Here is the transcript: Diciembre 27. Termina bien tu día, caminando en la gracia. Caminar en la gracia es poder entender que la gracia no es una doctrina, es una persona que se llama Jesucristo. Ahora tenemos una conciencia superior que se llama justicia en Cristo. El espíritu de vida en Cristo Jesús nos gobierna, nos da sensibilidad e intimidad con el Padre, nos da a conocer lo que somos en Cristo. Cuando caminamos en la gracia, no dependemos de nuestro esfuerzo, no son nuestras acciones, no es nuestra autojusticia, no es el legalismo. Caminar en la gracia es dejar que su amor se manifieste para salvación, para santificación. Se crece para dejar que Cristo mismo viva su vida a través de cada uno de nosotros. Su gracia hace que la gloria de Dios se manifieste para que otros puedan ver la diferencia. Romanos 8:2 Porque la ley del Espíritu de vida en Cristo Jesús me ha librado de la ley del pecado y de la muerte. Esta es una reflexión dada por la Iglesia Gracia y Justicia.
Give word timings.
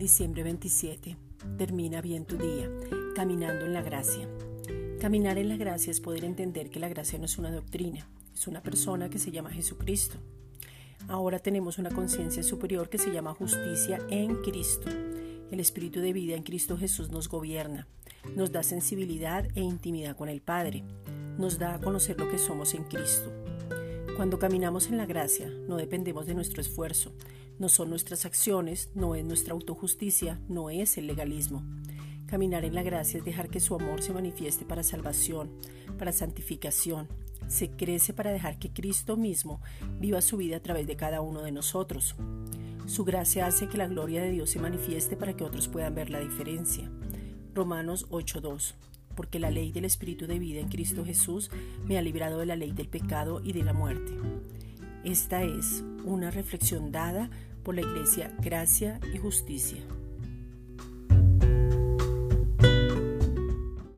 Diciembre 0.00 0.42
27. 0.42 1.14
Termina 1.58 2.00
bien 2.00 2.24
tu 2.24 2.38
día, 2.38 2.70
caminando 3.14 3.66
en 3.66 3.74
la 3.74 3.82
gracia. 3.82 4.26
Caminar 4.98 5.36
en 5.36 5.50
la 5.50 5.58
gracia 5.58 5.90
es 5.90 6.00
poder 6.00 6.24
entender 6.24 6.70
que 6.70 6.80
la 6.80 6.88
gracia 6.88 7.18
no 7.18 7.26
es 7.26 7.36
una 7.36 7.50
doctrina, 7.50 8.08
es 8.32 8.46
una 8.46 8.62
persona 8.62 9.10
que 9.10 9.18
se 9.18 9.30
llama 9.30 9.50
Jesucristo. 9.50 10.16
Ahora 11.06 11.38
tenemos 11.38 11.76
una 11.76 11.90
conciencia 11.90 12.42
superior 12.42 12.88
que 12.88 12.96
se 12.96 13.12
llama 13.12 13.34
justicia 13.34 13.98
en 14.08 14.36
Cristo. 14.36 14.88
El 15.50 15.60
espíritu 15.60 16.00
de 16.00 16.14
vida 16.14 16.34
en 16.34 16.44
Cristo 16.44 16.78
Jesús 16.78 17.10
nos 17.10 17.28
gobierna, 17.28 17.86
nos 18.34 18.52
da 18.52 18.62
sensibilidad 18.62 19.48
e 19.54 19.60
intimidad 19.60 20.16
con 20.16 20.30
el 20.30 20.40
Padre, 20.40 20.82
nos 21.36 21.58
da 21.58 21.74
a 21.74 21.80
conocer 21.82 22.18
lo 22.18 22.26
que 22.30 22.38
somos 22.38 22.72
en 22.72 22.84
Cristo. 22.84 23.30
Cuando 24.20 24.38
caminamos 24.38 24.88
en 24.88 24.98
la 24.98 25.06
gracia, 25.06 25.50
no 25.66 25.78
dependemos 25.78 26.26
de 26.26 26.34
nuestro 26.34 26.60
esfuerzo, 26.60 27.14
no 27.58 27.70
son 27.70 27.88
nuestras 27.88 28.26
acciones, 28.26 28.90
no 28.94 29.14
es 29.14 29.24
nuestra 29.24 29.54
autojusticia, 29.54 30.38
no 30.46 30.68
es 30.68 30.98
el 30.98 31.06
legalismo. 31.06 31.64
Caminar 32.26 32.66
en 32.66 32.74
la 32.74 32.82
gracia 32.82 33.16
es 33.16 33.24
dejar 33.24 33.48
que 33.48 33.60
su 33.60 33.74
amor 33.74 34.02
se 34.02 34.12
manifieste 34.12 34.66
para 34.66 34.82
salvación, 34.82 35.50
para 35.98 36.12
santificación. 36.12 37.08
Se 37.48 37.70
crece 37.70 38.12
para 38.12 38.30
dejar 38.30 38.58
que 38.58 38.74
Cristo 38.74 39.16
mismo 39.16 39.62
viva 39.98 40.20
su 40.20 40.36
vida 40.36 40.58
a 40.58 40.62
través 40.62 40.86
de 40.86 40.96
cada 40.96 41.22
uno 41.22 41.40
de 41.40 41.52
nosotros. 41.52 42.14
Su 42.84 43.06
gracia 43.06 43.46
hace 43.46 43.70
que 43.70 43.78
la 43.78 43.88
gloria 43.88 44.20
de 44.20 44.32
Dios 44.32 44.50
se 44.50 44.58
manifieste 44.58 45.16
para 45.16 45.34
que 45.34 45.44
otros 45.44 45.66
puedan 45.66 45.94
ver 45.94 46.10
la 46.10 46.20
diferencia. 46.20 46.92
Romanos 47.54 48.04
8:2 48.10 48.74
Porque 49.14 49.38
la 49.38 49.50
ley 49.50 49.72
del 49.72 49.84
Espíritu 49.84 50.26
de 50.26 50.38
vida 50.38 50.60
en 50.60 50.68
Cristo 50.68 51.04
Jesús 51.04 51.50
me 51.86 51.98
ha 51.98 52.02
librado 52.02 52.38
de 52.38 52.46
la 52.46 52.56
ley 52.56 52.72
del 52.72 52.88
pecado 52.88 53.40
y 53.42 53.52
de 53.52 53.64
la 53.64 53.72
muerte. 53.72 54.12
Esta 55.04 55.42
es 55.42 55.84
una 56.04 56.30
reflexión 56.30 56.92
dada 56.92 57.30
por 57.62 57.74
la 57.74 57.82
Iglesia 57.82 58.34
Gracia 58.40 59.00
y 59.14 59.18
Justicia. 59.18 59.82